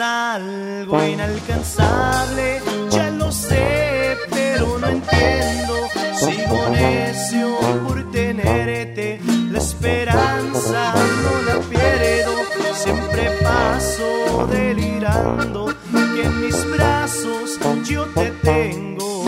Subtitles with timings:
[0.00, 5.74] Algo inalcanzable, ya lo sé, pero no entiendo.
[6.14, 9.20] Sigo necio por tenerte,
[9.50, 12.32] la esperanza no la pierdo.
[12.74, 15.74] Siempre paso delirando
[16.14, 19.24] que en mis brazos yo te tengo.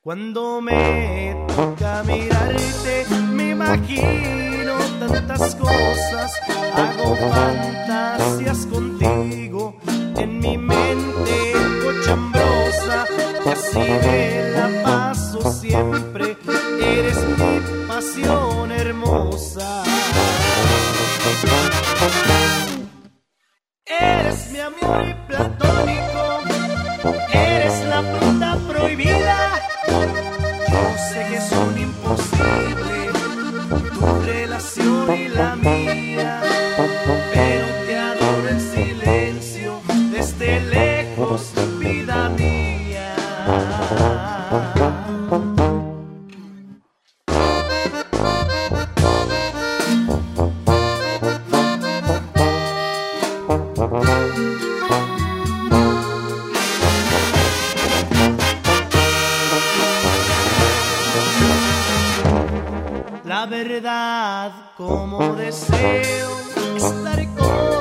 [0.00, 4.45] Cuando me toca mirarte, me imagino
[5.08, 6.32] tantas cosas,
[6.74, 9.76] hago fantasías contigo
[10.16, 11.52] en mi mente
[11.82, 13.06] cochambrosa,
[13.44, 16.36] y así me la paso siempre,
[16.80, 19.82] eres mi pasión hermosa.
[23.84, 26.22] Eres mi amor platónico,
[27.32, 29.60] eres la fruta prohibida.
[30.68, 32.96] Yo sé que es un imposible
[33.94, 34.95] tu relación
[38.86, 39.80] silencio
[40.12, 43.16] desde lejos, vida mía.
[63.24, 66.28] La verdad, como deseo
[66.76, 67.75] estar contigo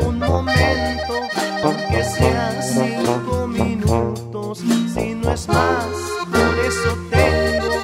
[0.00, 1.14] un momento,
[1.62, 5.86] aunque sean cinco minutos, si no es más,
[6.30, 7.74] por eso tengo,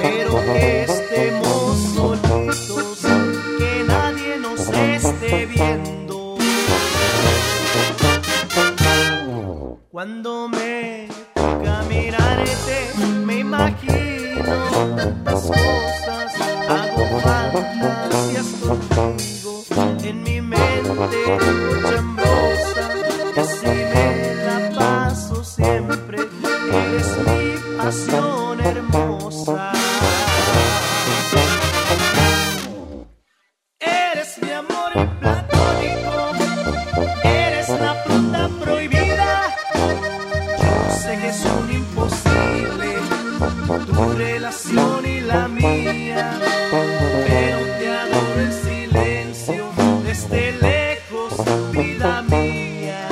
[0.00, 2.98] pero que estemos solitos,
[3.58, 6.36] que nadie nos esté viendo.
[9.90, 12.92] Cuando me toca mirarte,
[13.26, 16.07] me imagino tantas cosas,
[28.60, 29.72] hermosa.
[33.80, 36.14] Eres mi amor platónico,
[37.24, 39.54] eres la fruta prohibida.
[40.58, 42.88] Yo sé que son imposible
[43.86, 46.38] tu relación y la mía,
[47.26, 49.64] pero te adoro en silencio
[50.04, 51.32] desde lejos,
[51.72, 53.08] vida mía.